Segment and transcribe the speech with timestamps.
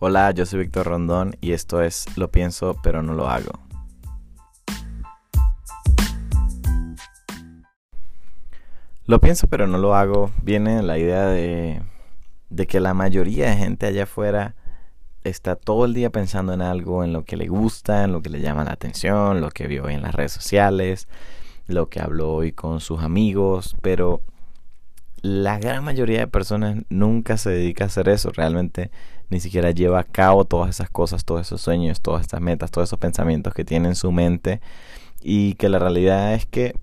[0.00, 3.52] Hola, yo soy Víctor Rondón y esto es Lo pienso pero no lo hago.
[9.06, 11.80] Lo pienso pero no lo hago viene la idea de,
[12.50, 14.56] de que la mayoría de gente allá afuera
[15.22, 18.30] está todo el día pensando en algo, en lo que le gusta, en lo que
[18.30, 21.06] le llama la atención, lo que vio en las redes sociales,
[21.68, 24.22] lo que habló hoy con sus amigos, pero
[25.24, 28.90] la gran mayoría de personas nunca se dedica a hacer eso, realmente
[29.30, 32.90] ni siquiera lleva a cabo todas esas cosas, todos esos sueños, todas estas metas, todos
[32.90, 34.60] esos pensamientos que tiene en su mente.
[35.22, 36.78] Y que la realidad es que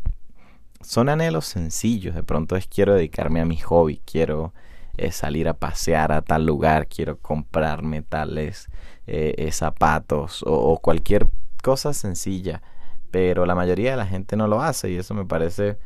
[0.82, 4.56] son anhelos sencillos, de pronto es quiero dedicarme a mi hobby, quiero
[4.98, 8.70] eh, salir a pasear a tal lugar, quiero comprarme tales
[9.06, 11.28] eh, eh, zapatos o, cualquier
[11.62, 12.64] cosa sencilla,
[13.12, 15.78] pero la mayoría de la gente no lo hace y eso me parece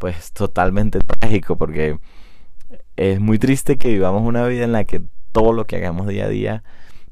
[0.00, 2.00] pues totalmente trágico porque
[2.96, 6.24] es muy triste que vivamos una vida en la que todo lo que hagamos día
[6.24, 6.64] a día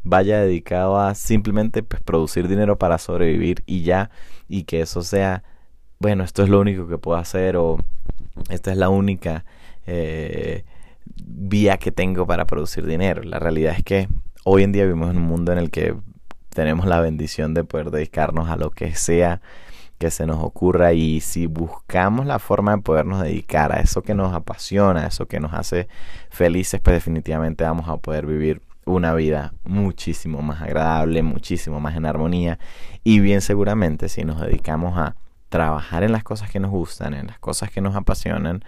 [0.02, 4.10] vaya dedicado a simplemente pues, producir dinero para sobrevivir y ya
[4.48, 5.44] y que eso sea
[6.00, 7.78] bueno esto es lo único que puedo hacer o
[8.48, 9.44] esta es la única
[9.86, 10.64] eh,
[11.24, 13.22] vía que tengo para producir dinero.
[13.22, 14.08] La realidad es que
[14.44, 15.94] hoy en día vivimos en un mundo en el que
[16.50, 19.40] tenemos la bendición de poder dedicarnos a lo que sea
[19.98, 24.14] que se nos ocurra y si buscamos la forma de podernos dedicar a eso que
[24.14, 25.88] nos apasiona, a eso que nos hace
[26.30, 32.06] felices, pues definitivamente vamos a poder vivir una vida muchísimo más agradable, muchísimo más en
[32.06, 32.58] armonía
[33.04, 35.16] y bien seguramente si nos dedicamos a
[35.48, 38.64] trabajar en las cosas que nos gustan, en las cosas que nos apasionan,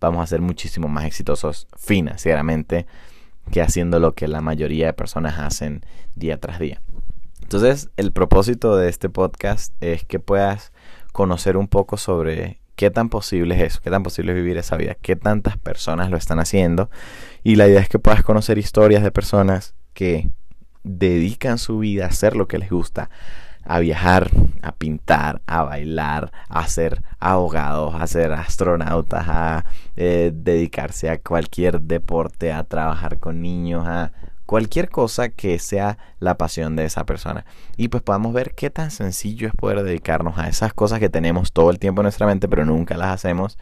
[0.00, 2.86] vamos a ser muchísimo más exitosos financieramente
[3.50, 6.80] que haciendo lo que la mayoría de personas hacen día tras día.
[7.42, 10.72] Entonces, el propósito de este podcast es que puedas
[11.12, 14.76] conocer un poco sobre qué tan posible es eso, qué tan posible es vivir esa
[14.76, 16.90] vida, qué tantas personas lo están haciendo.
[17.42, 20.30] Y la idea es que puedas conocer historias de personas que
[20.82, 23.10] dedican su vida a hacer lo que les gusta,
[23.64, 24.30] a viajar,
[24.62, 29.64] a pintar, a bailar, a ser abogados, a ser astronautas, a
[29.96, 34.12] eh, dedicarse a cualquier deporte, a trabajar con niños, a
[34.50, 37.44] cualquier cosa que sea la pasión de esa persona.
[37.76, 41.52] Y pues podamos ver qué tan sencillo es poder dedicarnos a esas cosas que tenemos
[41.52, 43.58] todo el tiempo en nuestra mente, pero nunca las hacemos.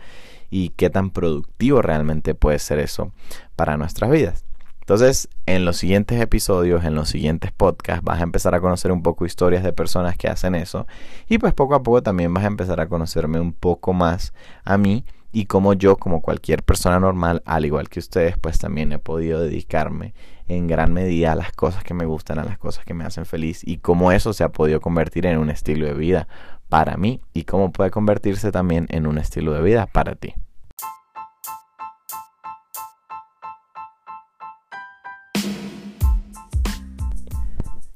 [0.48, 3.12] Y qué tan productivo realmente puede ser eso
[3.54, 4.46] para nuestras vidas.
[4.80, 9.02] Entonces, en los siguientes episodios, en los siguientes podcasts, vas a empezar a conocer un
[9.02, 10.86] poco historias de personas que hacen eso.
[11.28, 14.32] Y pues poco a poco también vas a empezar a conocerme un poco más
[14.64, 18.92] a mí y como yo, como cualquier persona normal, al igual que ustedes, pues también
[18.92, 20.14] he podido dedicarme
[20.48, 23.26] en gran medida a las cosas que me gustan, a las cosas que me hacen
[23.26, 26.28] feliz y cómo eso se ha podido convertir en un estilo de vida
[26.68, 30.34] para mí y cómo puede convertirse también en un estilo de vida para ti.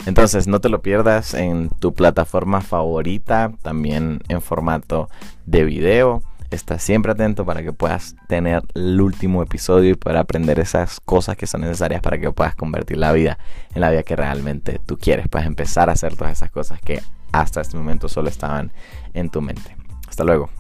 [0.05, 5.09] Entonces no te lo pierdas en tu plataforma favorita, también en formato
[5.47, 10.61] de video Está siempre atento para que puedas tener el último episodio y poder aprender
[10.61, 13.39] esas cosas que son necesarias para que puedas convertir la vida
[13.75, 15.29] en la vida que realmente tú quieres.
[15.29, 17.03] Puedes empezar a hacer todas esas cosas que
[17.33, 18.71] hasta este momento solo estaban
[19.15, 19.77] en tu mente.
[20.07, 20.51] Hasta luego.